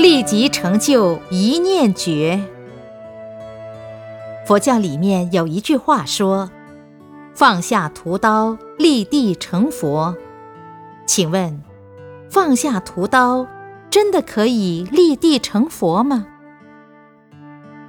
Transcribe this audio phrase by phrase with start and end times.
[0.00, 2.40] 立即成就一念觉。
[4.46, 6.50] 佛教里面有一句话说
[7.36, 10.16] ：“放下屠刀，立地成佛。”
[11.06, 11.62] 请问，
[12.30, 13.46] 放下屠刀，
[13.90, 16.26] 真的可以立地成佛吗？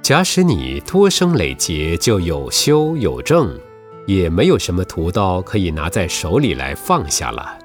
[0.02, 3.58] 假使你多生累劫就有修有正，
[4.06, 7.58] 也没有什么屠刀可以拿在手里来放下了。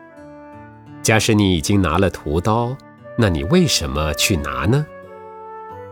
[1.03, 2.73] 假使你已经拿了屠刀，
[3.19, 4.85] 那你为什么去拿呢？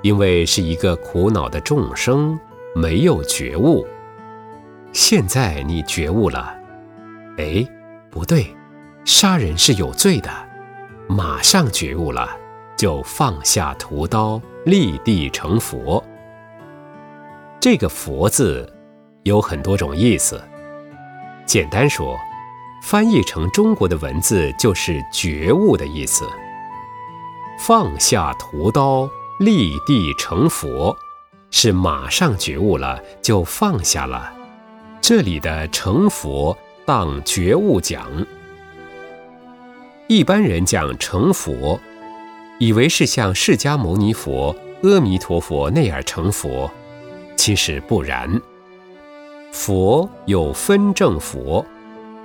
[0.04, 2.40] 因为是一个苦恼的众生，
[2.76, 3.84] 没有觉悟。
[4.94, 6.56] 现在你觉悟了，
[7.38, 7.66] 哎，
[8.12, 8.46] 不对，
[9.04, 10.30] 杀人是有罪的，
[11.08, 12.30] 马上觉悟了，
[12.78, 16.04] 就放下屠刀，立地成佛。
[17.60, 18.72] 这个“佛”字
[19.24, 20.40] 有很多种意思，
[21.48, 22.16] 简单说，
[22.84, 26.24] 翻译成中国的文字就是“觉悟”的意思。
[27.58, 29.10] 放下屠刀，
[29.40, 30.96] 立地成佛，
[31.52, 34.32] 是马上觉悟了就放下了。
[35.02, 38.08] 这里的成佛当觉悟讲。
[40.08, 41.80] 一般人讲成佛，
[42.60, 46.70] 以为是像释迦牟尼佛、阿弥陀佛那样成佛，
[47.36, 48.40] 其实不然。
[49.52, 51.66] 佛有分正佛，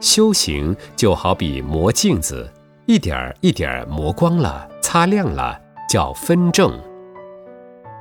[0.00, 2.52] 修行就好比磨镜子，
[2.86, 4.68] 一点儿一点儿磨光了。
[4.92, 5.56] 擦亮了
[5.88, 6.76] 叫分正，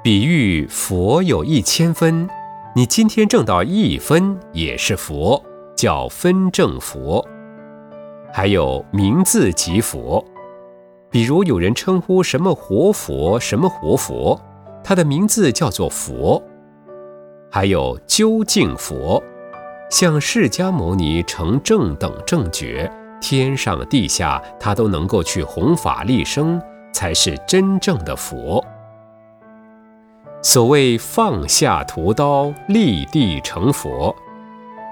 [0.03, 2.27] 比喻佛有一千分，
[2.75, 5.39] 你今天挣到一分也是佛，
[5.75, 7.23] 叫分正佛。
[8.33, 10.25] 还有名字即佛，
[11.11, 14.41] 比如有人称呼什么活佛什么活佛，
[14.83, 16.41] 他的名字叫做佛。
[17.51, 19.21] 还有究竟佛，
[19.91, 26.59] 像释迦牟尼成正等正觉，天上地下他都能够去弘法利生。
[26.91, 28.63] 才是真正的佛。
[30.41, 34.15] 所谓放下屠刀，立地成佛，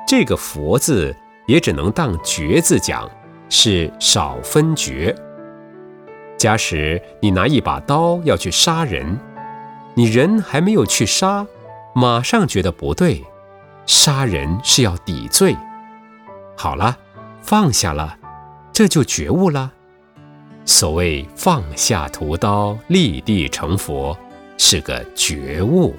[0.08, 1.16] 这个“佛”字
[1.48, 3.10] 也只能当“觉”字讲，
[3.50, 5.16] 是少分觉。
[6.38, 9.18] 假使你拿一把刀要去杀人，
[9.96, 11.48] 你人还没有去杀，
[11.96, 13.24] 马上觉得不对，
[13.86, 15.56] 杀人是要抵罪。
[16.58, 16.98] 好了，
[17.42, 18.18] 放下了，
[18.74, 19.72] 这就觉悟了。
[20.68, 24.16] 所谓放下屠刀，立地成佛，
[24.58, 25.96] 是个觉悟。